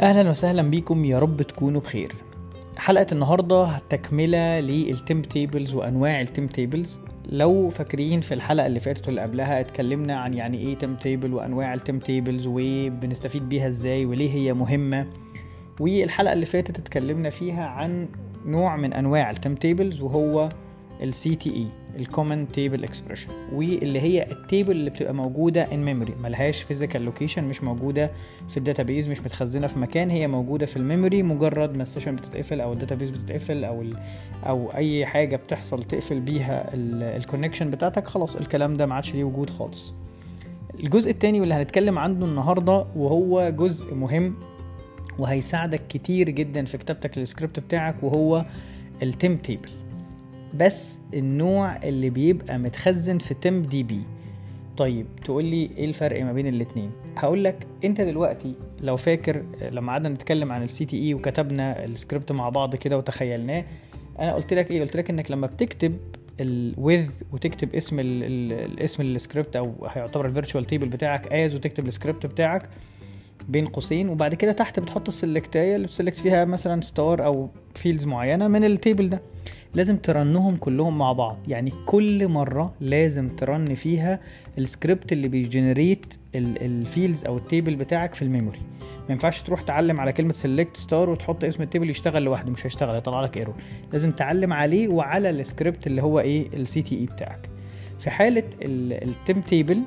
أهلا 0.00 0.30
وسهلا 0.30 0.62
بيكم 0.62 1.04
يا 1.04 1.18
رب 1.18 1.42
تكونوا 1.42 1.80
بخير. 1.80 2.12
حلقة 2.76 3.06
النهاردة 3.12 3.78
تكملة 3.90 4.60
لل 4.60 4.81
temp 4.81 5.22
tables 5.22 5.74
وأنواع 5.74 6.20
ال 6.20 6.25
temp 6.25 6.46
tables. 6.46 7.00
لو 7.28 7.68
فاكرين 7.68 8.20
في 8.20 8.34
الحلقة 8.34 8.66
اللي 8.66 8.80
فاتت 8.80 9.06
واللي 9.06 9.20
قبلها 9.20 9.60
اتكلمنا 9.60 10.16
عن 10.16 10.34
يعني 10.34 10.58
إيه 10.58 10.74
temp 10.74 10.96
table 10.96 11.34
وأنواع 11.34 11.74
ال 11.74 11.79
temp 11.79 11.98
tables 11.98 12.46
وبنستفيد 12.46 13.48
بيها 13.48 13.68
إزاي 13.68 14.06
وليه 14.06 14.30
هي 14.30 14.54
مهمة. 14.54 15.06
والحلقة 15.80 16.32
اللي 16.32 16.46
فاتت 16.46 16.78
اتكلمنا 16.78 17.30
فيها 17.30 17.66
عن 17.66 18.08
نوع 18.46 18.76
من 18.76 18.92
أنواع 18.92 19.30
ال 19.30 19.35
temp 19.35 19.54
tables 19.54 20.00
وهو 20.00 20.48
ال 21.02 21.34
CTE 21.36 21.50
ال 21.50 21.66
common 21.96 22.48
table 22.52 22.84
expression 22.84 23.28
واللي 23.52 24.00
هي 24.00 24.30
ال 24.30 24.37
table 24.37 24.70
اللي 24.72 24.90
بتبقى 24.90 25.14
موجودة 25.14 25.62
in 25.74 25.84
memory 25.84 26.14
ملهاش 26.22 26.62
physical 26.62 27.02
location 27.02 27.44
مش 27.44 27.62
موجودة 27.64 28.10
في 28.48 28.56
ال 28.56 28.62
database 28.62 29.08
مش 29.08 29.20
متخزنة 29.20 29.66
في 29.66 29.78
مكان 29.78 30.10
هي 30.10 30.26
موجودة 30.26 30.66
في 30.66 30.76
ال 30.76 30.83
memory 30.83 31.22
مجرد 31.22 31.76
ما 31.76 31.82
ال 31.82 31.86
session 31.86 32.16
بتتقفل 32.16 32.60
أو 32.60 32.72
ال 32.72 32.76
database 32.76 33.10
بتتقفل 33.10 33.64
أو 33.64 33.82
ال 33.82 33.96
أو 34.46 34.72
أي 34.74 35.06
حاجة 35.06 35.36
بتحصل 35.36 35.82
تقفل 35.82 36.20
بيها 36.20 36.70
ال 37.16 37.21
connection 37.21 37.70
بتاعتك 37.70 38.06
خلاص 38.06 38.36
الكلام 38.36 38.76
ده 38.76 38.86
ما 38.86 38.94
عادش 38.94 39.14
ليه 39.14 39.24
وجود 39.24 39.50
خالص. 39.50 39.94
الجزء 40.80 41.10
التاني 41.10 41.40
واللي 41.40 41.54
هنتكلم 41.54 41.98
عنه 41.98 42.24
النهارده 42.24 42.86
وهو 42.96 43.50
جزء 43.50 43.94
مهم 43.94 44.34
وهيساعدك 45.18 45.86
كتير 45.88 46.30
جدا 46.30 46.64
في 46.64 46.78
كتابتك 46.78 47.18
للسكريبت 47.18 47.60
بتاعك 47.60 47.94
وهو 48.02 48.44
ال 49.02 49.09
temp 49.09 49.36
table 49.36 49.68
بس 50.54 50.98
النوع 51.14 51.76
اللي 51.76 52.10
بيبقى 52.10 52.58
متخزن 52.58 53.18
في 53.18 53.34
temp 53.34 53.62
DB. 53.62 54.00
طيب 54.76 55.06
تقول 55.24 55.44
لي 55.44 55.70
إيه 55.76 55.84
الفرق 55.84 56.22
ما 56.22 56.32
بين 56.32 56.46
الاتنين؟ 56.46 56.90
هقول 57.16 57.44
لك 57.44 57.66
أنت 57.84 58.00
دلوقتي 58.00 58.54
لو 58.80 58.96
فاكر 58.96 59.42
لما 59.70 59.92
قعدنا 59.92 60.08
نتكلم 60.08 60.52
عن 60.52 60.62
ال 60.62 60.84
CTE 60.84 61.14
وكتبنا 61.14 61.84
السكريبت 61.84 62.32
مع 62.32 62.48
بعض 62.48 62.76
كده 62.76 62.98
وتخيلناه 62.98 63.64
أنا 64.18 64.34
قلت 64.34 64.54
لك 64.54 64.70
إيه؟ 64.70 64.80
قلت 64.80 64.96
لك 64.96 65.10
إنك 65.10 65.30
لما 65.30 65.46
بتكتب 65.46 65.96
ال 66.40 66.54
with 66.54 67.10
وتكتب 67.32 67.74
اسم 67.74 68.00
ال 68.00 68.24
الاسم 68.52 69.02
السكريبت 69.02 69.56
أو 69.56 69.86
هيعتبر 69.86 70.26
ال 70.26 70.31
virtual 70.31 70.64
table 70.64 70.88
بتاعك 70.88 71.32
as 71.32 71.54
وتكتب 71.54 71.86
السكريبت 71.86 72.26
بتاعك 72.26 72.68
بين 73.48 73.66
قوسين 73.66 74.08
وبعد 74.08 74.34
كده 74.34 74.52
تحت 74.52 74.80
بتحط 74.80 75.08
ال 75.08 75.16
selectاية 75.16 75.76
اللي 75.76 75.86
بت 75.86 75.93
select 75.93 76.16
فيها 76.18 76.44
مثلا 76.44 76.80
star 76.80 77.24
أو 77.24 77.48
fields 77.74 78.06
معينة 78.06 78.48
من 78.48 78.64
ال 78.64 78.71
table 78.71 79.08
ده. 79.08 79.20
لازم 79.74 79.96
ت 79.96 80.06
run 80.06 80.36
هم 80.36 80.56
كلهم 80.56 80.98
مع 80.98 81.12
بعض. 81.12 81.38
يعني 81.48 81.72
كل 81.86 82.28
مرة 82.28 82.74
لازم 82.80 83.28
ت 83.28 83.39
run 83.39 83.74
فيها 83.74 84.20
السكريبت 84.58 85.12
اللي 85.12 85.28
بيجنريت 85.28 86.14
الفيلدز 86.34 87.24
أو 87.24 87.36
التيبل 87.36 87.76
بتاعك 87.76 88.14
في 88.14 88.22
ال 88.22 88.27
memory. 88.27 88.58
ما 88.80 89.12
ينفعش 89.12 89.42
تروح 89.42 89.62
تعلم 89.62 90.00
على 90.00 90.12
كلمة 90.12 90.32
select 90.32 90.76
star 90.76 91.10
وتحط 91.10 91.44
اسم 91.44 91.62
ال 91.62 91.67
table 91.67 91.90
يشتغل 91.90 92.22
لوحده 92.22 92.50
مش 92.50 92.66
هيشتغل 92.66 92.94
هيطلع 92.94 93.20
لك 93.24 93.36
error 93.36 93.54
لازم 93.92 94.10
تعلم 94.10 94.52
عليه 94.52 94.88
وعلى 94.88 95.30
السكريبت 95.30 95.86
اللي 95.86 96.02
هو 96.02 96.20
إيه 96.20 96.46
ال 96.54 96.82
CTE 96.82 97.06
بتاعك. 97.06 97.48
في 98.00 98.10
حالة 98.10 98.42
ال 98.62 98.78
temp 98.78 99.40
table 99.40 99.82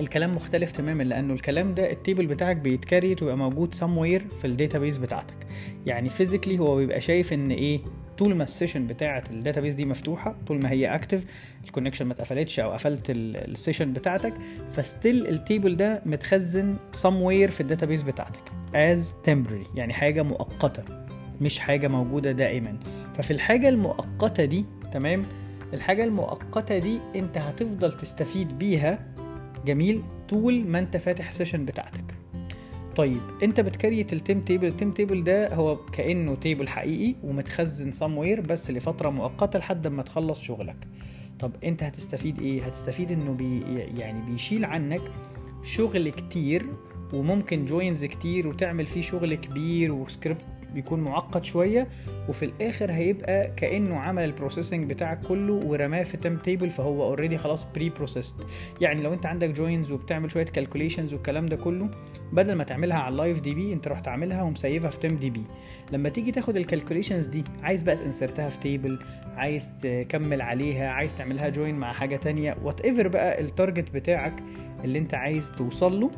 الكلام 0.00 0.34
مختلف 0.36 0.72
تماما 0.72 1.02
لأنه 1.02 1.34
الكلام 1.34 1.74
ده 1.74 1.90
ال 1.92 1.98
table 1.98 2.26
بتاعك 2.26 2.56
بيت 2.56 2.78
create 2.78 3.22
ويبقى 3.22 3.36
موجود 3.38 3.74
somewhere 3.74 4.34
في 4.40 4.44
ال 4.44 4.50
database 4.50 4.96
بتاعتك. 4.96 5.46
يعني 5.86 6.08
physically 6.08 6.58
هو 6.58 6.76
بيبقى 6.76 7.00
شايف 7.00 7.32
إن 7.32 7.50
إيه 7.50 7.80
طول 8.18 8.34
ما 8.34 8.42
ال 8.44 8.49
session 8.49 8.86
بتاعة 8.86 9.24
ال 9.30 9.35
database 9.35 9.74
دي 9.74 9.84
مفتوحة 9.84 10.36
طول 10.46 10.60
ما 10.62 10.70
هي 10.70 10.94
active 10.94 11.24
ال 11.64 11.68
connection 11.68 12.06
ما 12.06 12.12
اتقفلتش 12.12 12.60
أو 12.60 12.70
قفلت 12.72 13.02
ال 13.10 13.20
session 13.20 13.92
بتاعتك 13.92 14.34
ف 14.72 14.81
still 14.81 15.26
ال 15.26 15.34
table 15.34 15.76
ده 15.76 16.02
متخزن 16.06 16.76
somewhere 17.02 17.50
في 17.50 17.60
ال 17.60 17.65
database 17.65 18.02
بتاعتك 18.02 18.52
as 18.74 19.28
temporary 19.30 19.76
يعني 19.76 19.92
حاجة 19.92 20.22
مؤقتة 20.22 20.82
مش 21.40 21.58
حاجة 21.58 21.88
موجودة 21.88 22.32
دائما. 22.32 22.78
ففي 23.14 23.30
الحاجة 23.30 23.68
المؤقتة 23.68 24.44
دي 24.44 24.64
تمام؟ 24.92 25.22
الحاجة 25.74 26.04
المؤقتة 26.04 26.78
دي 26.78 27.00
أنت 27.16 27.38
هتفضل 27.38 27.92
تستفيد 27.92 28.58
بيها 28.58 28.98
جميل 29.66 30.02
طول 30.28 30.64
ما 30.66 30.78
انت 30.78 30.96
فاتح 30.96 31.28
ال 31.28 31.33
session 31.33 31.64
بتاعتك. 31.64 32.04
طيب 32.96 33.20
انت 33.42 33.60
بت 33.60 33.73
create 33.73 34.12
ال 34.12 34.18
temp 34.18 34.40
table 34.40 34.66
ال 34.66 34.71
temp 34.71 34.90
table 34.90 35.24
ده 35.24 35.54
هو 35.54 35.76
كأنه 35.76 36.34
table 36.34 36.68
حقيقي 36.68 37.14
ومتخزن 37.24 37.92
somewhere 37.92 38.40
بس 38.40 38.70
لفترة 38.70 39.10
مؤقتة 39.10 39.58
لحد 39.58 39.86
ما 39.86 40.02
تخلص 40.02 40.40
شغلك. 40.40 40.76
طب 41.40 41.52
انت 41.64 41.82
هتستفيد 41.82 42.40
إيه؟ 42.40 42.62
هتستفيد 42.62 43.12
انه 43.12 43.32
بي 43.32 43.62
يعني 43.98 44.30
بيشيل 44.30 44.64
عنك 44.64 45.02
شغل 45.62 46.08
كتير 46.08 46.66
وممكن 47.12 47.64
joins 47.64 48.04
كتير 48.04 48.48
وتعمل 48.48 48.86
فيه 48.86 49.00
شغل 49.00 49.34
كبير 49.34 49.92
وسكريبت 49.92 50.44
بيكون 50.74 51.00
معقد 51.00 51.44
شوية 51.44 51.88
وفي 52.28 52.44
الآخر 52.44 52.92
هيبقى 52.92 53.50
كأنه 53.56 53.96
عمل 54.00 54.24
ال 54.24 54.30
processing 54.30 54.90
بتاعك 54.90 55.20
كله 55.20 55.52
ورماه 55.52 56.02
في 56.02 56.16
temp 56.16 56.36
table 56.36 56.70
فهو 56.70 57.02
already 57.04 57.38
خلاص 57.38 57.66
pre-processed 57.74 58.34
يعني 58.80 59.02
لو 59.02 59.12
انت 59.12 59.26
عندك 59.26 59.50
joins 59.50 59.92
وبتعمل 59.92 60.30
شوية 60.30 60.44
calculations 60.44 61.12
والكلام 61.14 61.46
ده 61.46 61.56
كله 61.56 61.90
بدل 62.32 62.52
ما 62.54 62.64
تعملها 62.64 62.96
على 62.98 63.12
ال 63.12 63.40
live 63.40 63.54
DB 63.54 63.72
انت 63.72 63.88
رحت 63.88 64.08
عاملها 64.08 64.42
وم 64.42 64.56
save 64.56 64.83
ها 64.83 64.90
في 64.90 64.98
temp 65.00 65.16
DB 65.16 65.42
لما 65.92 66.08
تيجي 66.08 66.32
تاخد 66.32 66.56
ال 66.56 66.61
calculations 66.61 67.26
دي 67.26 67.44
عايز 67.62 67.82
بقى 67.82 67.96
ت 67.96 68.02
insert 68.02 68.42
ها 68.42 68.48
في 68.48 68.58
table 68.58 68.98
عايز 69.36 69.68
تكمل 69.82 70.42
عليها 70.42 70.88
عايز 70.88 71.14
تعملها 71.14 71.48
join 71.48 71.74
مع 71.74 71.92
حاجة 71.92 72.16
تانية 72.16 72.56
whatever 72.62 73.08
بقى 73.08 73.40
ال 73.40 73.47
target 73.47 73.90
بتاعك 73.94 74.34
اللي 74.84 74.98
انت 74.98 75.14
عايز 75.14 75.52
توصل 75.52 76.00
له 76.00 76.10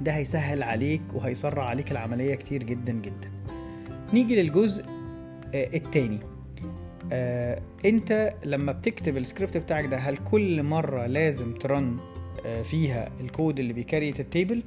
ده 0.00 0.12
هيسهل 0.12 0.62
عليك 0.62 1.02
وهيسرع 1.14 1.64
عليك 1.64 1.92
العملية 1.92 2.34
كتير 2.34 2.62
جدا 2.62 2.92
جدا. 2.92 3.35
نيجي 4.12 4.42
للجزء 4.42 4.84
آه 5.54 5.68
التاني. 5.76 6.18
آه 7.12 7.62
انت 7.84 8.32
لما 8.44 8.72
بتكتب 8.72 9.16
السكريبت 9.16 9.56
بتاعك 9.56 9.84
ده 9.86 9.96
هل 9.96 10.16
كل 10.16 10.62
مرة 10.62 11.06
لازم 11.06 11.54
ت 11.54 11.65
run 11.65 11.96
آه 12.46 12.62
فيها 12.62 13.10
الكود 13.20 13.58
اللي 13.58 13.72
بي 13.72 13.84
create 13.84 14.20
ال 14.20 14.26
table؟ 14.26 14.62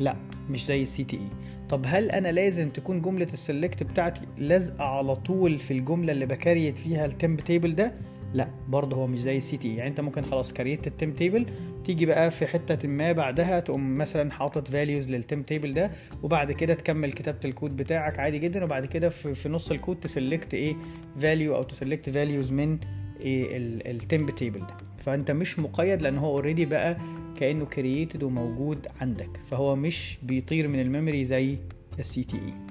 لا 0.00 0.16
مش 0.50 0.66
زي 0.66 0.82
ال 0.82 1.04
CTE 1.04 1.28
طب 1.68 1.82
هل 1.86 2.10
أنا 2.10 2.28
لازم 2.28 2.70
تكون 2.70 3.02
جملة 3.02 3.26
ال 3.32 3.39
select 3.39 3.82
بتاعتي 3.82 4.20
لازقة 4.38 4.84
على 4.84 5.14
طول 5.16 5.58
في 5.58 5.70
الجملة 5.70 6.12
اللي 6.12 6.26
ب 6.26 6.33
create 6.33 6.78
فيها 6.78 7.06
ال 7.06 7.13
temp 7.13 7.40
table 7.40 7.74
ده؟ 7.74 7.94
لا 8.34 8.48
برضه 8.68 8.96
هو 8.96 9.06
مش 9.06 9.18
زي 9.18 9.36
ال 9.36 9.56
CTE. 9.56 9.76
يعني 9.76 9.90
انت 9.90 10.00
ممكن 10.00 10.22
خلاص 10.22 10.52
create 10.52 10.86
ال 10.86 10.91
temp 10.91 11.12
table 11.12 11.46
تيجي 11.84 12.06
بقى 12.06 12.30
في 12.30 12.46
حتة 12.46 12.88
ما 12.88 13.12
بعدها 13.12 13.60
تقوم 13.60 13.98
مثلا 13.98 14.30
حاطط 14.30 14.68
values 14.68 15.10
لل 15.10 15.21
temp 15.21 15.42
table 15.42 15.74
ده 15.74 15.90
وبعد 16.22 16.52
كده 16.52 16.74
تكمل 16.74 17.12
كتابة 17.12 17.38
الكود 17.44 17.76
بتاعك 17.76 18.18
عادي 18.18 18.38
جدا 18.38 18.64
وبعد 18.64 18.86
كده 18.86 19.08
في, 19.08 19.34
في 19.34 19.48
نص 19.48 19.70
الكود 19.70 20.00
ت 20.00 20.08
select 20.08 20.54
إيه 20.54 20.76
value 21.16 21.56
أو 21.56 21.62
ت 21.62 21.69
select 21.69 22.10
values 22.10 22.52
من 22.52 22.78
إيه 23.20 23.56
ال 23.90 23.97
temp 23.97 24.26
table 24.30 24.60
ده. 24.60 24.76
فأنت 24.98 25.30
مش 25.30 25.58
مقيد 25.58 26.02
لأن 26.02 26.18
هو 26.18 26.30
already 26.30 26.64
بقى 26.66 26.98
كأنه 27.40 27.64
created 27.66 28.22
وموجود 28.22 28.86
عندك. 29.00 29.30
فهو 29.44 29.76
مش 29.76 30.18
بيطير 30.22 30.68
من 30.68 30.80
ال 30.80 30.86
memory 30.86 31.24
زي 31.24 31.56
ال 31.98 32.24
CTE 32.24 32.67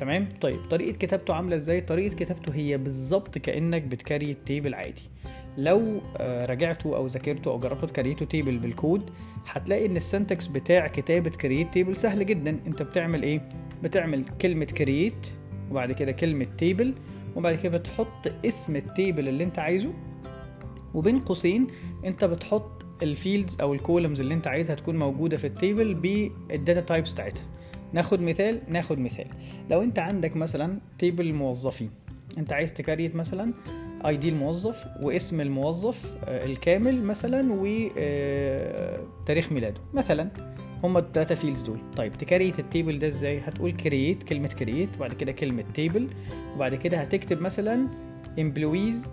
تمام؟ 0.00 0.28
طيب 0.40 0.60
طريقة 0.70 0.96
كتابته 0.96 1.34
عاملة 1.34 1.56
إزاي؟ 1.56 1.80
طريقة 1.80 2.14
كتابته 2.14 2.54
هي 2.54 2.78
بالظبط 2.78 3.38
كأنك 3.38 3.82
بت 3.82 3.96
create 3.96 4.36
table 4.46 4.74
عادي. 4.74 5.02
لو 5.58 6.00
راجعتوا 6.20 6.96
أو 6.96 7.06
ذاكرتوا 7.06 7.50
أو 7.50 7.58
جربتوا 7.58 7.86
ت 7.86 7.92
create 7.92 8.26
وا 8.26 8.31
table 8.31 8.58
بالكود 8.58 9.10
هتلاقي 9.46 9.86
إن 9.86 9.96
ال 9.96 10.03
syntax 10.03 10.46
بتاع 10.46 10.86
كتابة 10.86 11.30
create 11.30 11.72
table 11.72 11.96
سهل 11.96 12.26
جدا. 12.26 12.58
أنت 12.66 12.82
بتعمل 12.82 13.22
إيه؟ 13.22 13.48
بتعمل 13.82 14.24
كلمة 14.40 14.64
create 14.64 15.26
وبعد 15.70 15.92
كده 15.92 16.12
كلمة 16.12 16.46
table 16.58 16.94
وبعد 17.36 17.54
كده 17.54 17.78
بتحط 17.78 18.32
اسم 18.46 18.76
ال 18.76 18.85
table 18.85 19.28
اللي 19.28 19.44
أنت 19.44 19.58
عايزه. 19.58 19.92
وبين 20.94 21.18
قوسين 21.18 21.66
أنت 22.04 22.24
بتحط 22.24 22.84
ال 23.02 23.10
fields 23.10 23.60
أو 23.60 23.74
ال 23.74 23.80
columns 23.80 24.20
اللي 24.20 24.34
أنت 24.34 24.46
عايزها 24.46 24.74
تكون 24.74 24.96
موجودة 24.96 25.36
في 25.36 25.46
ال 25.46 25.54
table 25.54 25.94
بال 25.94 26.23
data 26.23 26.80
types 26.80 27.12
بتاعتها. 27.12 27.44
ناخد 27.92 28.20
مثال 28.20 28.60
ناخد 28.68 28.98
مثال. 28.98 29.26
لو 29.70 29.82
انت 29.82 29.98
عندك 29.98 30.36
مثلا 30.36 30.78
table 30.98 31.26
الموظفين 31.26 31.90
انت 32.38 32.52
عايز 32.52 32.74
ت 32.74 32.80
create 32.80 33.16
مثلا 33.16 33.52
ID 34.06 34.28
الموظف 34.28 34.86
واسم 35.02 35.40
الموظف 35.40 36.18
الكامل 36.28 37.02
مثلا 37.02 37.48
وتاريخ 37.50 39.52
ميلاده. 39.52 39.80
مثلا 39.94 40.30
هما 40.84 40.98
ال 40.98 41.05
data 41.05 41.34
fields 41.34 41.60
دول. 41.60 41.78
طيب 41.96 42.12
ت 42.12 42.19
create 42.19 42.58
ال 42.58 42.65
table 42.65 42.98
ده 42.98 43.08
إزاي؟ 43.08 43.38
هتقول 43.38 43.72
كرييت 43.72 44.22
كلمة 44.22 44.48
create 44.48 44.88
وبعد 44.96 45.12
كده 45.12 45.32
كلمة 45.32 45.64
table 45.74 46.08
وبعد 46.54 46.74
كده 46.74 46.98
هتكتب 46.98 47.40
مثلا 47.40 47.88
employees 48.38 49.08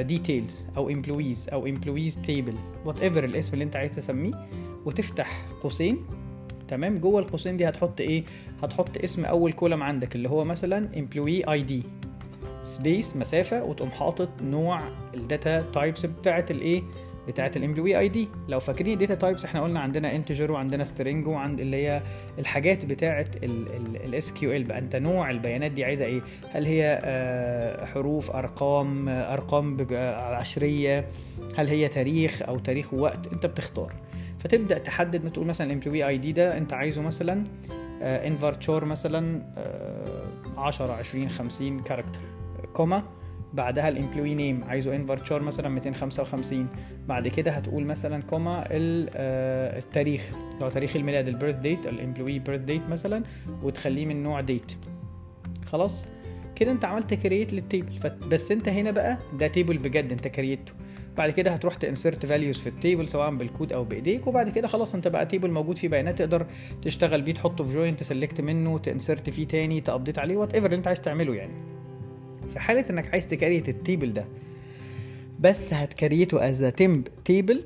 details 0.00 0.66
أو 0.76 1.02
employees 1.02 1.52
أو 1.52 1.74
employees 1.74 2.12
table 2.26 2.58
whatever 2.84 3.24
الاسم 3.24 3.52
اللي 3.52 3.64
انت 3.64 3.76
عايز 3.76 3.96
تسميه 3.96 4.48
وتفتح 4.84 5.46
قوسين 5.62 5.98
تمام؟ 6.68 6.98
جوه 6.98 7.20
القوسين 7.20 7.56
دي 7.56 7.68
هتحط 7.68 8.00
إيه؟ 8.00 8.24
هتحط 8.62 8.98
اسم 9.04 9.24
أول 9.24 9.52
column 9.52 9.82
عندك 9.82 10.14
اللي 10.16 10.28
هو 10.28 10.44
مثلا 10.44 10.88
employee 10.94 11.46
ID 11.46 11.72
space 12.62 13.16
مسافة 13.16 13.64
وتقوم 13.64 13.90
حاطط 13.90 14.28
نوع 14.42 14.80
ال 15.14 15.23
data 15.23 15.60
types 15.60 16.06
بتاعت 16.06 16.50
الإيه؟ 16.50 16.82
بتاعه 17.28 17.52
ال 17.56 17.98
employee 17.98 18.08
ID 18.08 18.28
لو 18.48 18.60
فاكرين 18.60 18.92
ال 18.92 18.96
data 18.96 19.14
types 19.14 19.44
إحنا 19.44 19.62
قلنا 19.62 19.80
عندنا 19.80 20.16
integer 20.16 20.52
وعندنا 20.52 20.84
string 20.84 21.26
وعند 21.28 21.60
اللي 21.60 21.76
هي 21.76 22.02
الحاجات 22.38 22.84
بتاعه 22.84 23.26
ال 24.04 24.32
SQL 24.32 24.64
بقى. 24.64 24.78
أنت 24.78 24.96
نوع 24.96 25.30
البيانات 25.30 25.70
دي 25.70 25.84
عايزة 25.84 26.04
إيه؟ 26.04 26.20
هل 26.50 26.66
هي 26.66 27.00
آه، 27.04 27.84
حروف 27.84 28.30
أرقام 28.30 29.08
أرقام 29.08 29.86
آه، 29.92 30.34
عشرية؟ 30.34 31.08
هل 31.56 31.68
هي 31.68 31.88
تاريخ 31.88 32.42
أو 32.42 32.58
تاريخ 32.58 32.94
ووقت؟ 32.94 33.32
أنت 33.32 33.46
بتختار. 33.46 33.92
فتبدأ 34.44 34.78
تحدد 34.78 35.32
تقول 35.32 35.46
مثلا 35.46 35.66
ال 35.66 36.08
employee 36.08 36.18
ID 36.18 36.32
ده 36.32 36.58
أنت 36.58 36.72
عايزه 36.72 37.02
مثلا 37.02 37.44
nvarchar 38.02 38.84
مثلا 38.84 39.42
آه، 39.56 40.28
10 40.56 40.92
20 40.92 41.28
50 41.28 41.80
character 41.80 42.20
comma. 42.72 43.02
بعدها 43.54 43.88
ال 43.88 43.93
employee 43.93 44.34
name 44.34 44.64
عايزه 44.64 44.96
nvarchar 44.96 45.42
مثلا 45.42 45.68
255 45.68 46.68
بعد 47.08 47.28
كده 47.28 47.50
هتقول 47.50 47.84
مثلا 47.84 48.22
comma 48.22 48.64
آه، 48.70 49.78
التاريخ 49.78 50.30
لو 50.60 50.68
تاريخ 50.68 50.96
الميلاد 50.96 51.28
ال 51.28 51.33
birth 51.33 51.56
date 51.56 51.86
ال 51.86 51.92
employee 51.92 52.38
birth 52.38 52.60
date 52.60 52.82
مثلا 52.90 53.22
وتخليه 53.62 54.06
من 54.06 54.22
نوع 54.22 54.40
date 54.40 54.72
خلاص؟ 55.66 56.06
كده 56.56 56.70
انت 56.72 56.84
عملت 56.84 57.14
create 57.14 57.52
لل 57.52 57.65
table 57.65 57.98
بس 58.28 58.52
انت 58.52 58.68
هنا 58.68 58.90
بقى 58.90 59.18
ده 59.38 59.46
table 59.46 59.78
بجد 59.78 60.12
انت 60.12 60.28
create 60.28 60.61
ته 60.61 60.72
بعد 61.16 61.30
كده 61.30 61.50
هتروح 61.50 61.74
ت 61.74 61.81
insert 61.81 62.26
values 62.26 62.58
في 62.58 62.66
ال 62.66 62.73
table 62.73 63.08
سواء 63.08 63.34
بالكود 63.34 63.72
أو 63.72 63.84
بإيديك 63.84 64.26
وبعد 64.26 64.50
كده 64.50 64.68
خلاص 64.68 64.94
انت 64.94 65.08
بقى 65.08 65.26
table 65.26 65.50
موجود 65.50 65.78
فيه 65.78 65.88
بيانات 65.88 66.18
تقدر 66.18 66.46
تشتغل 66.82 67.22
بيه 67.22 67.32
تحطه 67.32 67.64
في 67.64 67.74
join 67.74 67.96
ت 67.96 68.02
select 68.02 68.40
منه 68.40 68.78
ت 68.78 68.85
insert 68.85 69.30
فيه 69.30 69.44
تاني 69.46 69.80
ت 69.80 69.85
update 69.85 70.18
عليه 70.18 70.36
whatever 70.36 70.66
اللي 70.66 70.76
انت 70.76 70.86
عايز 70.86 71.00
تعمله 71.00 71.34
يعني. 71.34 71.52
في 72.52 72.60
حالة 72.60 72.84
انك 72.90 73.08
عايز 73.12 73.26
ت 73.26 73.32
create 73.32 73.68
ال 73.68 73.75
table 73.75 74.12
ده 74.12 74.24
بس 75.40 75.74
هت 75.74 75.93
create 75.93 76.48
ه 76.48 76.53
as 76.53 76.64
temp 76.76 77.08
table 77.24 77.64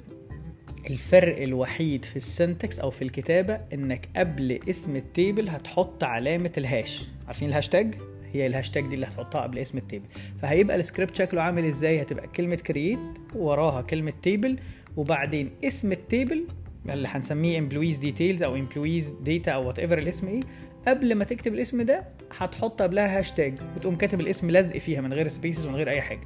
الفرق 0.91 1.43
الوحيد 1.43 2.05
في 2.05 2.17
ال 2.17 2.26
syntax 2.26 2.79
أو 2.79 2.91
في 2.91 3.03
الكتابة 3.03 3.61
إنك 3.73 4.09
قبل 4.17 4.61
اسم 4.71 4.97
ال 4.97 5.05
table 5.05 5.49
هتحط 5.49 6.05
علامة 6.05 6.53
الهاش. 6.59 7.09
عارفين 7.27 7.49
الهاشتاج؟ 7.49 7.95
هي 8.33 8.47
الهاشتاج 8.47 8.87
دي 8.87 8.95
اللي 8.95 9.07
هتحطها 9.07 9.41
قبل 9.41 9.59
اسم 9.59 9.79
ال 9.79 9.83
table. 9.83 10.07
فهيبقى 10.43 10.77
السكريبت 10.77 11.17
شكله 11.17 11.43
عامل 11.43 11.65
إزاي؟ 11.65 12.03
هتبقى 12.03 12.27
كلمة 12.29 12.57
create 12.57 12.99
وراها 13.35 13.83
كلمة 13.83 14.13
table 14.23 14.59
وبعدين 14.97 15.51
اسم 15.65 15.93
ال 15.93 16.01
table 16.01 16.45
اللي 16.89 17.09
هنسميه 17.09 17.59
employees 17.59 17.99
details 17.99 18.43
أو 18.43 18.57
employees 18.57 19.13
data 19.25 19.51
أو 19.51 19.67
whatever 19.67 19.99
الاسم 19.99 20.27
إيه 20.29 20.41
قبل 20.89 21.15
ما 21.15 21.25
تكتب 21.25 21.55
الاسم 21.55 21.83
ده 21.83 22.05
هتحط 22.39 22.83
قبلها 22.83 23.19
هاشتاج 23.19 23.55
وتقوم 23.77 23.97
كاتب 23.97 24.21
الاسم 24.21 24.51
لزق 24.51 24.79
فيها 24.79 25.01
من 25.01 25.13
غير 25.13 25.29
spaces 25.29 25.67
ومن 25.67 25.77
غير 25.77 25.91
أي 25.91 26.01
حاجة. 26.01 26.21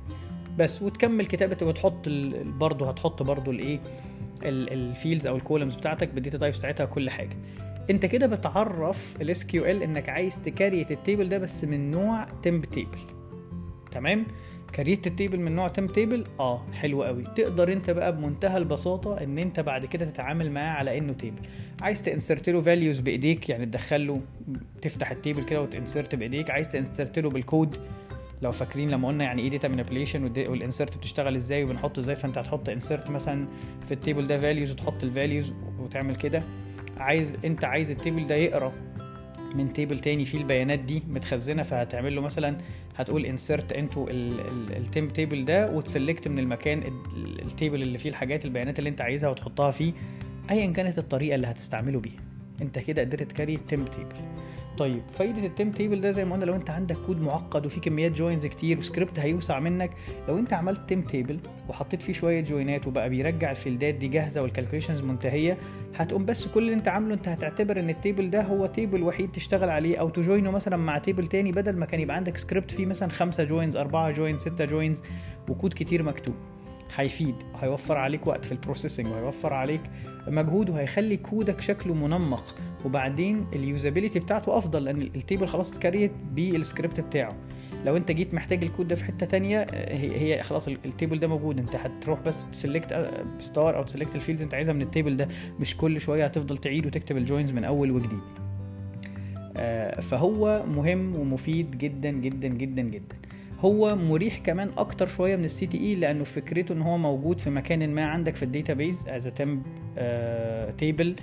بس 0.58 0.82
وتكمل 0.82 1.26
كتابة 1.26 1.66
وتحط 1.66 2.08
برضه 2.44 2.88
هتحط 2.90 3.22
برضه 3.22 3.50
الإيه 3.52 3.80
ال 4.42 4.54
fields 4.54 5.26
أو 5.26 5.36
ال 5.36 5.41
columns 5.41 5.74
بتاعتك 5.74 6.08
بال 6.08 6.18
data 6.18 6.38
types 6.38 6.58
بتاعتها 6.58 6.86
كل 6.86 7.10
حاجة. 7.10 7.36
انت 7.90 8.06
كده 8.06 8.26
بتعرف 8.26 9.16
ال 9.20 9.44
SQL 9.46 9.82
انك 9.82 10.08
عايز 10.08 10.42
ت 10.44 10.51
create 10.51 10.90
ال 10.90 10.96
table 10.96 11.28
ده 11.28 11.38
بس 11.38 11.64
من 11.64 11.90
نوع 11.90 12.24
temp 12.42 12.64
table 12.64 12.98
تمام؟ 13.90 14.26
create 14.74 15.06
ال 15.06 15.12
table 15.12 15.40
من 15.40 15.54
نوع 15.54 15.68
temp 15.68 15.92
table 15.92 16.24
آه 16.40 16.62
حلو 16.72 17.02
قوي. 17.04 17.24
تقدر 17.36 17.72
انت 17.72 17.90
بقى 17.90 18.16
بمنتهى 18.16 18.56
البساطة 18.56 19.22
ان 19.22 19.38
انت 19.38 19.60
بعد 19.60 19.86
كده 19.86 20.04
تتعامل 20.04 20.50
معاه 20.52 20.72
على 20.74 20.98
انه 20.98 21.12
table 21.12 21.40
عايز 21.80 22.02
ت 22.02 22.09
insert 22.09 22.48
له 22.50 22.60
values 22.60 23.00
بإيديك 23.00 23.48
يعني 23.48 23.66
تدخل 23.66 24.06
له 24.06 24.20
تفتح 24.82 25.10
ال 25.10 25.16
table 25.16 25.44
كده 25.44 25.62
وت 25.62 25.75
insert 25.75 26.14
بإيديك. 26.14 26.50
عايز 26.50 26.68
ت 26.68 26.75
insert 26.75 27.18
له 27.18 27.30
بالكود 27.30 27.76
لو 28.42 28.52
فاكرين 28.52 28.90
لما 28.90 29.08
قلنا 29.08 29.24
يعني 29.24 29.42
إيه 29.42 29.50
data 29.50 29.68
manipulation 29.68 30.24
وال 30.24 30.42
insert 30.42 30.96
بتشتغل 30.98 31.34
إزاي 31.34 31.64
وبنحط 31.64 31.98
إزاي 31.98 32.16
فأنت 32.16 32.38
هتحط 32.38 32.68
insert 32.68 33.10
مثلا 33.10 33.46
في 33.86 33.94
ال 33.94 33.99
table 33.99 34.26
ده 34.26 34.38
values 34.38 34.70
وتحط 34.70 35.02
ال 35.02 35.09
values 35.09 35.52
وتعمل 35.78 36.16
كده. 36.16 36.42
عايز 36.96 37.36
انت 37.44 37.64
عايز 37.64 37.90
ال 37.90 37.96
table 37.96 38.26
ده 38.26 38.34
يقرا 38.34 38.72
من 39.54 39.72
table 39.72 39.98
تاني 39.98 40.24
فيه 40.24 40.38
البيانات 40.38 40.78
دي 40.78 41.02
متخزنة 41.08 41.62
فهتعمل 41.62 42.14
له 42.14 42.20
مثلا 42.20 42.58
هتقول 42.96 43.26
insert 43.26 43.72
into 43.72 44.06
ال 44.10 44.30
temp 44.30 45.08
table 45.08 45.44
ده 45.44 45.72
وت 45.72 45.86
select 45.86 46.28
من 46.28 46.38
المكان 46.38 46.82
ال 47.42 47.49
table 47.49 47.82
اللي 47.82 47.98
فيه 47.98 48.08
الحاجات 48.10 48.44
البيانات 48.44 48.78
اللي 48.78 48.90
انت 48.90 49.00
عايزها 49.00 49.30
وتحطها 49.30 49.70
فيه 49.70 49.92
ايا 50.50 50.72
كانت 50.72 50.98
الطريقة 50.98 51.34
اللي 51.34 51.46
هتستعمله 51.46 52.00
بيها. 52.00 52.20
انت 52.62 52.78
كده 52.78 53.02
قدرت 53.02 53.22
ت 53.22 53.27
create 53.27 53.54
ال 53.54 53.60
temp 53.60 53.84
table 53.84 54.16
طيب 54.78 55.02
فايدة 55.12 55.46
ال 55.46 55.51
temp 55.51 55.70
table 55.72 56.00
ده 56.00 56.10
زي 56.10 56.24
ما 56.24 56.32
قلنا 56.34 56.44
لو 56.44 56.54
انت 56.54 56.70
عندك 56.70 56.96
كود 57.06 57.20
معقد 57.20 57.66
وفي 57.66 57.80
كميات 57.80 58.12
joins 58.12 58.46
كتير 58.46 58.78
وسكريبت 58.78 59.18
هيوسع 59.18 59.60
منك 59.60 59.90
لو 60.28 60.38
انت 60.38 60.52
عملت 60.52 60.88
temp 60.88 61.02
table 61.02 61.38
وحطيت 61.68 62.02
فيه 62.02 62.12
شوية 62.12 62.40
join 62.40 62.77
ات 62.77 62.86
وبقى 62.86 63.08
بيرجع 63.10 63.50
ال 63.50 63.56
field 63.56 63.88
ات 63.88 63.94
دي 63.94 64.08
جاهزة 64.08 64.42
وال 64.42 64.50
calculations 64.50 65.00
منتهية 65.00 65.58
هتقوم 65.96 66.24
بس 66.24 66.46
كل 66.48 66.62
اللي 66.62 66.74
انت 66.74 66.88
عامله 66.88 67.14
انت 67.14 67.28
هتعتبر 67.28 67.80
ان 67.80 67.90
ال 67.90 67.97
table 67.97 68.30
ده 68.30 68.42
هو 68.42 68.66
table 68.66 69.02
وحيد 69.02 69.32
تشتغل 69.32 69.70
عليه 69.70 69.96
أو 69.96 70.08
ت 70.08 70.15
join 70.15 70.43
ه 70.43 70.50
مثلا 70.50 70.76
مع 70.76 70.98
table 70.98 71.26
تاني 71.26 71.52
بدل 71.52 71.76
ما 71.76 71.86
كان 71.86 72.00
يبقى 72.00 72.16
عندك 72.16 72.36
سكريبت 72.36 72.70
فيه 72.70 72.86
مثلا 72.86 73.08
خمسة 73.08 73.44
joins 73.44 73.76
أربعة 73.76 74.10
joins 74.10 74.40
ستة 74.40 74.64
joins 74.64 75.02
وكود 75.48 75.72
كتير 75.76 76.02
مكتوب. 76.02 76.34
هيفيد 76.96 77.34
هيوفر 77.60 77.96
عليك 77.96 78.26
وقت 78.26 78.44
في 78.44 78.52
ال 78.52 78.57
processing 78.57 79.06
وهيوفر 79.06 79.52
عليك 79.52 79.80
مجهود 80.28 80.70
وهيخلي 80.70 81.16
كودك 81.16 81.60
شكله 81.60 81.94
منمق. 81.94 82.54
وبعدين 82.84 83.46
ال 83.52 83.59
usability 83.59 84.18
بتاعته 84.18 84.58
أفضل 84.58 84.84
لأن 84.84 85.02
ال 85.02 85.10
table 85.10 85.48
خلاص 85.48 85.72
ات 85.72 85.78
create 85.78 86.12
بال 86.32 86.49
script 86.49 87.00
بتاعه. 87.00 87.36
لو 87.84 87.96
أنت 87.96 88.12
جيت 88.12 88.34
محتاج 88.34 88.62
الكود 88.64 88.88
ده 88.88 88.94
في 88.94 89.04
حتة 89.04 89.26
تانية 89.26 89.66
هي, 89.72 90.20
هي 90.20 90.42
خلاص 90.42 90.68
ال 90.68 90.76
table 90.76 91.18
ده 91.18 91.28
موجود. 91.28 91.58
أنت 91.58 91.76
هتروح 91.76 92.20
بس 92.20 92.50
ت 92.50 92.59
select 92.59 93.10
star 93.38 93.76
أو 93.76 93.82
ت 93.82 93.87
select 93.87 94.14
ال 94.14 94.18
fields 94.18 94.42
أنت 94.42 94.54
عايزها 94.54 94.74
من 94.74 94.82
ال 94.82 94.88
table 94.88 95.16
ده. 95.16 95.28
مش 95.60 95.76
كل 95.76 96.00
شوية 96.00 96.24
هتفضل 96.24 96.56
تعيد 96.58 96.86
وتكتب 96.86 97.16
ال 97.16 97.22
joins 97.22 97.52
من 97.52 97.64
أول 97.64 97.90
وجديد. 97.90 98.22
فهو 100.02 100.64
مهم 100.66 101.16
ومفيد 101.16 101.78
جدا 101.78 102.10
جدا 102.10 102.48
جدا 102.48 102.82
جدا. 102.82 103.16
هو 103.62 103.96
مريح 103.96 104.38
كمان 104.38 104.70
أكتر 104.76 105.06
شوية 105.06 105.36
من 105.36 105.44
ال 105.44 105.66
CTE 105.66 105.94
لأنه 105.94 106.24
فكرته 106.24 106.72
إن 106.72 106.82
هو 106.82 106.98
موجود 106.98 107.40
في 107.40 107.50
مكان 107.50 107.90
ما 107.90 108.04
عندك 108.04 108.36
في 108.36 108.42
ال 108.42 108.49
database 108.49 109.08
as 109.08 109.26
temp 109.26 109.62
table 110.78 111.16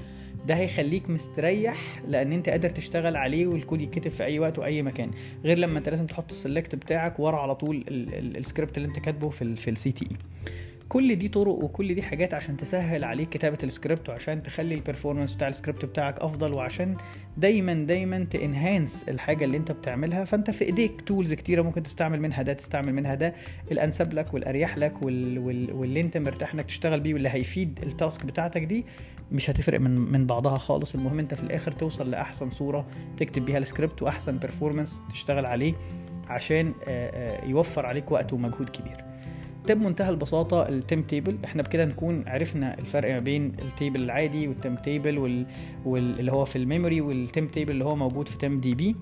ده 0.47 0.55
هيخليك 0.55 1.09
مستريح 1.09 2.01
لأن 2.07 2.33
أنت 2.33 2.49
قادر 2.49 2.69
تشتغل 2.69 3.15
عليه 3.15 3.47
والكود 3.47 3.81
يتكتب 3.81 4.11
في 4.11 4.23
أي 4.23 4.39
وقت 4.39 4.59
وأي 4.59 4.81
مكان. 4.81 5.11
غير 5.43 5.57
لما 5.57 5.79
أنت 5.79 5.89
لازم 5.89 6.05
تحط 6.05 6.31
ال 6.31 6.37
select 6.37 6.75
بتاعك 6.75 7.19
ورا 7.19 7.37
على 7.37 7.55
طول 7.55 7.83
السكريبت 7.89 8.77
اللي 8.77 8.87
أنت 8.87 8.99
كاتبه 8.99 9.29
في 9.29 9.69
ال 9.69 9.91
CTE 9.91 10.15
كل 10.89 11.15
دي 11.15 11.27
طرق 11.27 11.53
وكل 11.53 11.95
دي 11.95 12.01
حاجات 12.03 12.33
عشان 12.33 12.57
تسهل 12.57 13.03
عليك 13.03 13.29
كتابة 13.29 13.57
السكريبت 13.63 14.09
وعشان 14.09 14.43
تخلي 14.43 14.75
ال 14.75 14.80
performance 14.80 15.33
بتاع 15.33 15.47
السكريبت 15.47 15.85
بتاعك 15.85 16.19
أفضل 16.19 16.53
وعشان 16.53 16.95
دايما 17.37 17.73
دايما 17.73 18.23
ت 18.23 18.34
enhance 18.34 19.09
الحاجة 19.09 19.45
اللي 19.45 19.57
أنت 19.57 19.71
بتعملها. 19.71 20.25
فأنت 20.25 20.51
في 20.51 20.63
إيديك 20.65 21.01
tools 21.01 21.33
كتيرة 21.33 21.61
ممكن 21.61 21.83
تستعمل 21.83 22.21
منها 22.21 22.41
ده 22.41 22.53
تستعمل 22.53 22.93
منها 22.93 23.15
ده. 23.15 23.33
الأنسب 23.71 24.13
لك 24.13 24.33
والأريح 24.33 24.77
لك 24.77 25.01
وال... 25.01 25.39
وال... 25.39 25.73
واللي 25.73 26.01
أنت 26.01 26.17
مرتاح 26.17 26.53
إنك 26.53 26.65
تشتغل 26.65 26.99
بيه 26.99 27.13
واللي 27.13 27.29
هيفيد 27.29 27.79
ال 27.83 27.91
task 27.91 28.25
بتاعتك 28.25 28.63
دي 28.63 28.85
مش 29.31 29.49
هتفرق 29.49 29.79
من 29.79 29.91
من 29.95 30.25
بعضها 30.25 30.57
خالص. 30.57 30.95
المهم 30.95 31.19
أنت 31.19 31.33
في 31.33 31.43
الآخر 31.43 31.71
توصل 31.71 32.11
لأحسن 32.11 32.49
صورة 32.49 32.87
تكتب 33.17 33.45
بيها 33.45 33.57
السكريبت 33.57 34.01
وأحسن 34.01 34.37
performance 34.37 35.01
تشتغل 35.11 35.45
عليه 35.45 35.73
عشان 36.27 36.73
يوفر 37.45 37.85
عليك 37.85 38.11
وقت 38.11 38.33
ومجهود 38.33 38.69
كبير. 38.69 39.08
بمنتهى 39.73 40.09
البساطة 40.09 40.69
ال 40.69 40.75
temp 40.75 41.01
table. 41.01 41.37
إحنا 41.45 41.63
بكده 41.63 41.85
نكون 41.85 42.23
عرفنا 42.27 42.79
الفرق 42.79 43.11
ما 43.11 43.19
بين 43.19 43.55
ال 43.61 43.68
table 43.68 44.03
العادي 44.03 44.47
وال 44.47 44.56
temp 44.56 44.75
table 44.75 45.17
وال... 45.17 45.45
وال... 45.85 46.19
اللي 46.19 46.31
هو 46.31 46.45
في 46.45 46.55
ال 46.55 46.62
memory 46.62 47.01
وال 47.01 47.16
temp 47.16 47.47
table 47.47 47.71
اللي 47.71 47.85
هو 47.85 47.95
موجود 47.95 48.27
في 48.27 48.37
temp 48.37 48.59
DB 48.59 48.95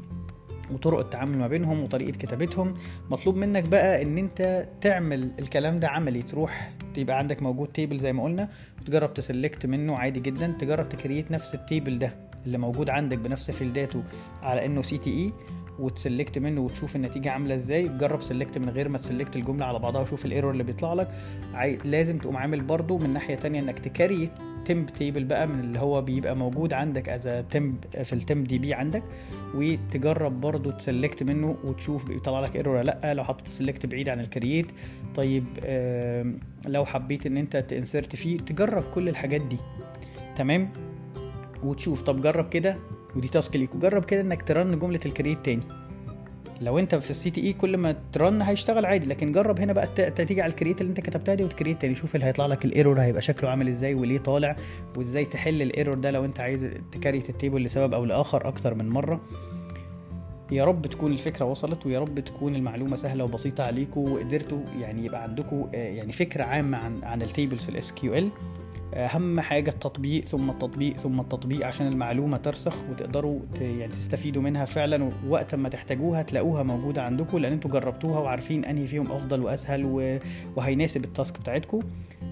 وطرق 0.72 1.00
التعامل 1.00 1.38
ما 1.38 1.48
بينهم 1.48 1.84
وطريقة 1.84 2.18
كتابتهم. 2.18 2.74
مطلوب 3.10 3.36
منك 3.36 3.64
بقى 3.64 4.02
إن 4.02 4.18
أنت 4.18 4.68
تعمل 4.82 5.32
الكلام 5.40 5.80
ده 5.80 5.88
عملي. 5.88 6.22
تروح 6.22 6.72
تبقى 6.94 7.18
عندك 7.18 7.44
موجود 7.44 7.68
table 7.68 7.98
زي 7.98 8.14
ما 8.14 8.24
قلنا 8.24 8.50
وتجرب 8.82 9.14
ت 9.14 9.21
select 9.21 9.66
منه 9.66 9.98
عادي 9.98 10.20
جدا. 10.20 10.56
تجرب 10.60 10.90
ت 10.90 10.96
create 10.96 11.32
نفس 11.32 11.56
ال 11.56 11.63
table 11.63 12.00
ده 12.00 12.16
اللي 12.46 12.58
موجود 12.58 12.90
عندك 12.90 13.18
بنفس 13.18 13.52
فيلداته 13.52 14.04
على 14.42 14.66
إنه 14.66 14.82
CTE. 14.82 15.34
وت 15.80 15.95
select 15.95 16.40
منه 16.40 16.62
وتشوف 16.62 16.96
النتيجة 16.96 17.32
عاملة 17.32 17.56
إزاي. 17.56 17.88
جرب 17.88 18.22
select 18.22 18.58
من 18.58 18.70
غير 18.70 18.90
ما 18.90 18.98
ت 18.98 19.03
select 19.03 19.36
الجملة 19.36 19.66
على 19.66 19.80
بعضها 19.80 20.02
وشوف 20.02 20.26
ال 20.26 20.30
error 20.30 20.52
اللي 20.52 20.64
بيطلع 20.64 20.94
لك. 20.94 21.10
عاي... 21.54 21.78
لازم 21.86 22.18
تقوم 22.18 22.38
عامل 22.38 22.62
برضو 22.62 22.98
من 22.98 23.14
ناحية 23.14 23.36
تانية 23.36 23.60
إنك 23.60 23.80
ت 23.80 23.87
create 23.87 24.30
temp 24.66 24.90
table 24.90 25.24
بقى 25.24 25.48
من 25.48 25.60
اللي 25.60 25.80
هو 25.80 26.02
بيبقى 26.02 26.36
موجود 26.36 26.74
عندك 26.74 27.10
as 27.10 27.44
temp 27.50 27.76
في 28.04 28.14
ال 28.14 28.48
temp 28.48 28.60
DB 28.60 28.74
عندك. 28.74 29.04
وتجرب 29.56 30.42
برضو 30.42 30.72
ت 30.72 30.79
select 30.79 31.24
منه 31.24 31.56
وتشوف 31.64 32.06
بيطلع 32.06 32.40
لك 32.40 32.56
error 32.56 32.76
ولا 32.76 32.84
لأ. 32.84 33.14
لو 33.14 33.24
حطيت 33.24 33.48
select 33.48 33.86
بعيد 33.86 34.10
عن 34.10 34.20
ال 34.20 34.27
create 34.27 34.68
طيب 35.16 35.46
آه 35.66 36.26
لو 36.66 36.86
حبيت 36.86 37.26
إن 37.26 37.38
أنت 37.38 37.58
ت 37.58 37.66
insert 37.66 38.16
فيه 38.16 38.38
تجرب 38.40 38.84
كل 38.84 39.10
الحاجات 39.10 39.42
دي. 39.42 39.58
تمام؟ 40.38 40.70
وتشوف. 41.64 42.02
طب 42.02 42.22
جرب 42.22 42.50
كده. 42.50 42.78
ودي 43.16 43.28
task 43.28 43.56
ليك. 43.56 43.76
وجرب 43.76 44.06
كده 44.06 44.22
إنك 44.22 44.42
ت 44.44 44.53
run 44.53 44.80
جملة 44.80 45.00
ال 45.06 45.12
create 45.12 45.46
تاني. 45.46 45.64
لو 46.62 46.80
أنت 46.80 46.96
في 46.96 47.10
ال 47.10 47.30
CTE 47.30 47.54
كل 47.54 47.78
ما 47.78 47.96
ت 48.14 48.21
run 48.21 48.42
هيشتغل 48.42 48.86
عادي 48.86 49.06
لكن 49.08 49.32
جرب 49.32 49.60
هنا 49.60 49.74
بقى 49.74 49.88
تيجي 50.12 50.42
على 50.42 50.50
ال 50.50 50.54
create 50.54 50.82
اللي 50.82 50.90
أنت 50.90 51.00
كتبتها 51.00 51.36
دي 51.36 51.44
وت 51.44 51.53
create 51.53 51.82
تاني. 51.82 51.96
شوف 51.96 52.16
اللي 52.16 52.26
هيطلع 52.26 52.46
لك 52.46 52.66
ال 52.66 52.72
error 52.72 53.02
هيبقى 53.02 53.22
شكله 53.22 53.50
عامل 53.50 53.68
إزاي 53.68 53.94
وليه 53.94 54.18
طالع 54.18 54.56
وإزاي 54.98 55.26
تحل 55.26 55.62
ال 55.62 55.68
error 55.68 55.96
ده 55.96 56.12
لو 56.12 56.26
أنت 56.26 56.40
عايز 56.40 56.70
ت 56.92 56.97
create 56.97 57.30
ال 57.30 57.36
table 57.36 57.64
لسبب 57.64 57.94
أو 57.94 58.06
لآخر 58.06 58.48
أكتر 58.48 58.74
من 58.74 58.90
مرة. 58.90 59.22
يا 60.52 60.66
رب 60.66 60.88
تكون 60.88 61.12
الفكرة 61.12 61.46
وصلت 61.46 61.86
ويا 61.86 62.00
رب 62.00 62.20
تكون 62.20 62.56
المعلومة 62.56 62.96
سهلة 62.96 63.24
وبسيطة 63.24 63.64
عليكم 63.64 64.12
وقدرتوا 64.12 64.60
يعني 64.80 65.06
يبقى 65.06 65.24
عندكم 65.24 65.70
يعني 65.74 66.12
فكرة 66.12 66.44
عامة 66.44 66.78
عن 66.78 67.04
عن 67.04 67.22
ال 67.22 67.28
tables 67.28 67.64
في 67.64 68.16
ال 68.16 68.19
SQL 68.19 68.30
أهم 68.94 69.40
حاجة 69.40 69.70
التطبيق 69.70 70.26
ثم 70.26 70.50
التطبيق 70.50 70.98
ثم 70.98 71.20
التطبيق 71.20 71.66
عشان 71.66 71.88
المعلومة 71.88 72.38
ترسخ 72.38 72.76
وتقدروا 72.92 73.40
يعني 73.62 73.88
تستفيدوا 73.88 74.42
منها 74.42 74.66
فعلا 74.66 75.10
ووقت 75.28 75.56
ما 75.56 75.70
تحتاجوها 75.70 76.22
تلاقوها 76.22 76.64
موجودة 76.64 77.04
عندكم 77.04 77.38
لأن 77.38 77.52
أنتوا 77.52 77.72
جربتوها 77.72 78.20
وعارفين 78.20 78.66
أنهي 78.66 78.88
فيهم 78.88 79.12
أفضل 79.12 79.42
وأسهل 79.42 80.12
وهيناسب 80.56 81.04
ال 81.04 81.11
task 81.11 81.40
بتاعتكم. 81.40 81.80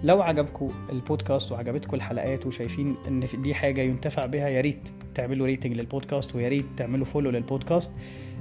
لو 0.03 0.21
عجبكم 0.21 0.71
البودكاست 0.89 1.51
وعجبتكم 1.51 1.95
الحلقات 1.95 2.45
وشايفين 2.45 2.95
إن 3.07 3.23
دي 3.37 3.53
حاجة 3.53 3.81
ينتفع 3.81 4.25
بها 4.25 4.49
يا 4.49 4.61
ريت 4.61 4.89
تعملوا 5.15 5.45
rating 5.47 5.73
للبودكاست 5.73 6.35
ويا 6.35 6.49
ريت 6.49 6.65
تعملوا 6.77 7.05
follow 7.05 7.29
للبودكاست. 7.29 7.91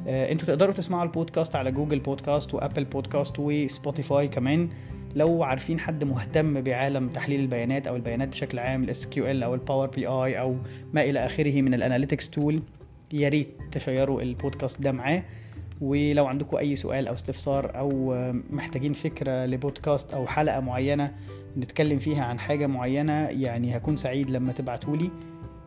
آه، 0.06 0.33
أنتوا 0.33 0.47
تقدروا 0.47 0.75
تسمعوا 0.75 1.02
البودكاست 1.02 1.56
على 1.56 1.73
Google 1.73 1.99
Podcast 1.99 2.55
و 2.55 2.60
Apple 2.60 2.85
Podcast 2.85 3.35
و 3.38 3.50
Spotify 3.50 4.29
كمان. 4.28 4.68
لو 5.14 5.42
عارفين 5.42 5.80
حد 5.80 6.04
مهتم 6.04 6.61
بعالم 6.61 7.09
تحليل 7.09 7.40
البيانات 7.40 7.87
أو 7.87 7.97
البيانات 7.97 8.28
بشكل 8.28 8.59
عام 8.59 8.85
ال 8.85 9.07
SQL 9.07 9.43
أو 9.42 9.54
ال 9.55 9.88
Power 9.88 10.07
BI 10.07 10.41
أو 10.40 10.56
ما 10.92 11.02
إلى 11.02 11.26
آخره 11.26 11.62
من 11.62 11.75
ال 11.75 11.80
analytics 11.80 12.31
tool 12.31 12.62
يا 13.12 13.28
ريت 13.28 13.49
تشيروا 13.73 14.23
البودكاست 14.23 14.83
ده 14.83 14.92
معاه. 14.92 15.23
ولو 15.80 16.26
عندكم 16.26 16.56
أي 16.56 16.76
سؤال 16.76 17.09
أو 17.09 17.14
استفسار 17.14 17.78
أو 17.78 18.14
محتاجين 18.50 18.92
فكرة 18.92 19.47
لبودكاست 19.47 20.14
أو 20.14 20.26
حلقة 20.26 20.61
معينة 20.61 21.14
نتكلم 21.56 21.99
فيها 21.99 22.25
عن 22.25 22.38
حاجة 22.38 22.66
معينة 22.66 23.12
يعني 23.28 23.76
هكون 23.76 23.97
سعيد 23.97 24.30
لما 24.30 24.52
تبعتولي. 24.52 25.11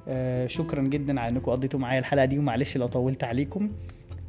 آه، 0.08 0.48
شكرا 0.48 0.82
جدا 0.82 1.20
على 1.20 1.30
إنكم 1.30 1.52
قضيتوا 1.52 1.80
معايا 1.80 2.00
الحلقة 2.00 2.26
دي 2.26 2.40
ومعلش 2.40 2.78
لو 2.78 2.88
طولت 2.88 3.24
عليكم. 3.24 3.72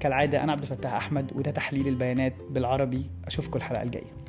كالعادة 0.00 0.44
أنا 0.44 0.52
عبد 0.52 0.62
الفتاح 0.62 0.94
أحمد 0.94 1.32
وده 1.34 1.50
تحليل 1.50 1.88
البيانات 1.88 2.34
بالعربي. 2.50 3.06
أشوفكم 3.26 3.56
الحلقة 3.56 3.82
الجاية. 3.82 4.27